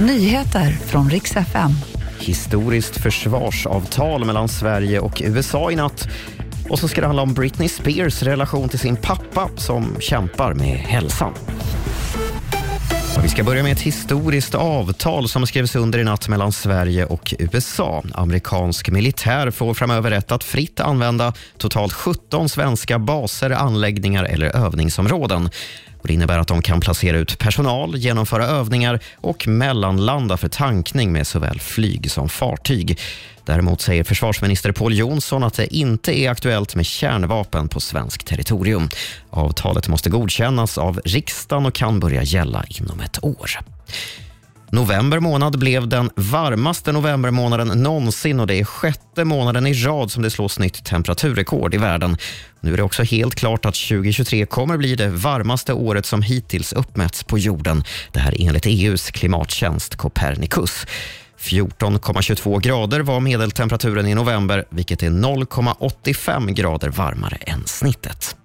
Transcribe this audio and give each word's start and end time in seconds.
Nyheter 0.00 0.70
från 0.70 1.10
riks 1.10 1.36
FM. 1.36 1.70
Historiskt 2.20 2.96
försvarsavtal 2.96 4.24
mellan 4.24 4.48
Sverige 4.48 5.00
och 5.00 5.22
USA 5.24 5.70
i 5.70 5.76
natt. 5.76 6.08
Och 6.68 6.78
så 6.78 6.88
ska 6.88 7.00
det 7.00 7.06
handla 7.06 7.22
om 7.22 7.34
Britney 7.34 7.68
Spears 7.68 8.22
relation 8.22 8.68
till 8.68 8.78
sin 8.78 8.96
pappa 8.96 9.50
som 9.56 9.96
kämpar 10.00 10.54
med 10.54 10.78
hälsan. 10.78 11.32
Vi 13.22 13.28
ska 13.28 13.44
börja 13.44 13.62
med 13.62 13.72
ett 13.72 13.80
historiskt 13.80 14.54
avtal 14.54 15.28
som 15.28 15.46
skrevs 15.46 15.76
under 15.76 15.98
i 15.98 16.04
natt 16.04 16.28
mellan 16.28 16.52
Sverige 16.52 17.04
och 17.04 17.34
USA. 17.38 18.02
Amerikansk 18.14 18.90
militär 18.90 19.50
får 19.50 19.74
framöver 19.74 20.10
rätt 20.10 20.32
att 20.32 20.44
fritt 20.44 20.80
använda 20.80 21.32
totalt 21.56 21.92
17 21.92 22.48
svenska 22.48 22.98
baser, 22.98 23.50
anläggningar 23.50 24.24
eller 24.24 24.56
övningsområden. 24.56 25.50
Och 25.98 26.08
det 26.08 26.14
innebär 26.14 26.38
att 26.38 26.48
de 26.48 26.62
kan 26.62 26.80
placera 26.80 27.16
ut 27.16 27.38
personal, 27.38 27.96
genomföra 27.96 28.46
övningar 28.46 29.00
och 29.16 29.48
mellanlanda 29.48 30.36
för 30.36 30.48
tankning 30.48 31.12
med 31.12 31.26
såväl 31.26 31.60
flyg 31.60 32.10
som 32.10 32.28
fartyg. 32.28 32.98
Däremot 33.44 33.80
säger 33.80 34.04
försvarsminister 34.04 34.72
Pål 34.72 34.94
Jonsson 34.94 35.44
att 35.44 35.54
det 35.54 35.74
inte 35.74 36.18
är 36.18 36.30
aktuellt 36.30 36.74
med 36.74 36.86
kärnvapen 36.86 37.68
på 37.68 37.80
svenskt 37.80 38.26
territorium. 38.26 38.88
Avtalet 39.30 39.88
måste 39.88 40.10
godkännas 40.10 40.78
av 40.78 41.00
riksdagen 41.04 41.66
och 41.66 41.74
kan 41.74 42.00
börja 42.00 42.22
gälla 42.22 42.64
inom 42.68 43.00
ett 43.00 43.24
år. 43.24 43.50
November 44.70 45.20
månad 45.20 45.58
blev 45.58 45.88
den 45.88 46.10
varmaste 46.14 46.92
novembermånaden 46.92 47.82
någonsin 47.82 48.40
och 48.40 48.46
det 48.46 48.54
är 48.54 48.64
sjätte 48.64 49.24
månaden 49.24 49.66
i 49.66 49.72
rad 49.72 50.10
som 50.10 50.22
det 50.22 50.30
slås 50.30 50.58
nytt 50.58 50.84
temperaturrekord 50.84 51.74
i 51.74 51.78
världen. 51.78 52.16
Nu 52.60 52.72
är 52.72 52.76
det 52.76 52.82
också 52.82 53.02
helt 53.02 53.34
klart 53.34 53.66
att 53.66 53.74
2023 53.74 54.46
kommer 54.46 54.76
bli 54.76 54.94
det 54.94 55.08
varmaste 55.08 55.72
året 55.72 56.06
som 56.06 56.22
hittills 56.22 56.72
uppmätts 56.72 57.24
på 57.24 57.38
jorden. 57.38 57.84
Det 58.12 58.20
här 58.20 58.34
enligt 58.38 58.66
EUs 58.66 59.10
klimattjänst 59.10 59.96
Copernicus. 59.96 60.86
14,22 61.38 62.60
grader 62.60 63.00
var 63.00 63.20
medeltemperaturen 63.20 64.06
i 64.06 64.14
november, 64.14 64.64
vilket 64.70 65.02
är 65.02 65.10
0,85 65.10 66.50
grader 66.50 66.88
varmare 66.88 67.36
än 67.36 67.66
snittet. 67.66 68.36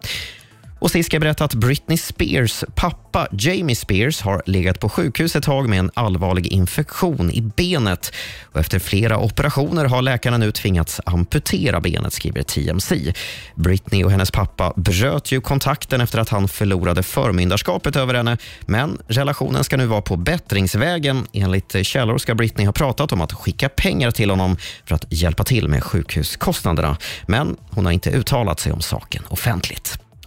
Och 0.83 0.91
sist 0.91 1.07
ska 1.07 1.15
jag 1.15 1.21
berätta 1.21 1.45
att 1.45 1.53
Britney 1.53 1.97
Spears 1.97 2.63
pappa 2.75 3.27
Jamie 3.31 3.75
Spears 3.75 4.21
har 4.21 4.43
legat 4.45 4.79
på 4.79 4.89
sjukhus 4.89 5.35
ett 5.35 5.43
tag 5.43 5.69
med 5.69 5.79
en 5.79 5.91
allvarlig 5.93 6.47
infektion 6.47 7.31
i 7.31 7.41
benet. 7.41 8.13
Och 8.43 8.59
efter 8.59 8.79
flera 8.79 9.17
operationer 9.17 9.85
har 9.85 10.01
läkarna 10.01 10.37
nu 10.37 10.51
tvingats 10.51 11.01
amputera 11.05 11.81
benet, 11.81 12.13
skriver 12.13 12.43
TMC. 12.43 13.13
Britney 13.55 14.03
och 14.03 14.11
hennes 14.11 14.31
pappa 14.31 14.73
bröt 14.75 15.31
ju 15.31 15.41
kontakten 15.41 16.01
efter 16.01 16.19
att 16.19 16.29
han 16.29 16.47
förlorade 16.47 17.03
förmyndarskapet 17.03 17.95
över 17.95 18.13
henne. 18.13 18.37
Men 18.61 18.97
relationen 19.07 19.63
ska 19.63 19.77
nu 19.77 19.85
vara 19.85 20.01
på 20.01 20.15
bättringsvägen. 20.15 21.27
Enligt 21.33 21.85
källor 21.85 22.17
ska 22.17 22.35
Britney 22.35 22.65
ha 22.65 22.73
pratat 22.73 23.11
om 23.11 23.21
att 23.21 23.33
skicka 23.33 23.69
pengar 23.69 24.11
till 24.11 24.29
honom 24.29 24.57
för 24.85 24.95
att 24.95 25.05
hjälpa 25.09 25.43
till 25.43 25.67
med 25.67 25.83
sjukhuskostnaderna. 25.83 26.97
Men 27.27 27.57
hon 27.69 27.85
har 27.85 27.91
inte 27.91 28.09
uttalat 28.09 28.59
sig 28.59 28.71
om 28.71 28.81
saken 28.81 29.23
offentligt. 29.29 30.02